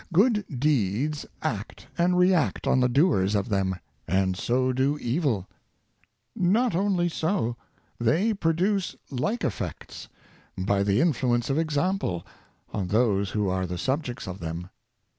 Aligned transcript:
Good 0.11 0.43
deeds 0.59 1.27
act 1.43 1.85
and 1.95 2.17
react 2.17 2.65
on 2.65 2.79
the 2.79 2.89
doers 2.89 3.35
of 3.35 3.49
them; 3.49 3.75
and 4.07 4.35
so 4.35 4.73
do 4.73 4.97
evil. 4.97 5.45
Not 6.35 6.73
only 6.75 7.07
so: 7.07 7.55
they 7.99 8.33
produce 8.33 8.95
like 9.11 9.43
effects, 9.43 10.09
by 10.57 10.81
the 10.81 11.01
influence 11.01 11.51
of 11.51 11.59
exam 11.59 11.99
ple, 11.99 12.25
on 12.73 12.87
those 12.87 13.29
who 13.29 13.47
are 13.47 13.67
the 13.67 13.77
subjects 13.77 14.27
of 14.27 14.39
them. 14.39 14.71